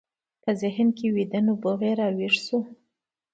[0.43, 2.59] په ذهن کې ویده نبوغ یې راویښ شو